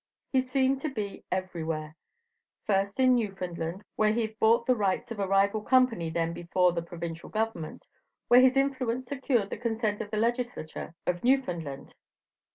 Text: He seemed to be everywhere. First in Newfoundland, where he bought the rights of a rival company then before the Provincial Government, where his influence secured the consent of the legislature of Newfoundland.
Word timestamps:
He 0.33 0.41
seemed 0.41 0.81
to 0.81 0.89
be 0.91 1.25
everywhere. 1.31 1.95
First 2.65 2.99
in 2.99 3.13
Newfoundland, 3.13 3.83
where 3.97 4.11
he 4.11 4.25
bought 4.25 4.65
the 4.65 4.75
rights 4.75 5.11
of 5.11 5.19
a 5.19 5.27
rival 5.27 5.61
company 5.61 6.09
then 6.09 6.33
before 6.33 6.71
the 6.73 6.81
Provincial 6.81 7.29
Government, 7.29 7.87
where 8.27 8.41
his 8.41 8.57
influence 8.57 9.05
secured 9.05 9.51
the 9.51 9.57
consent 9.59 10.01
of 10.01 10.09
the 10.09 10.17
legislature 10.17 10.95
of 11.05 11.23
Newfoundland. 11.23 11.93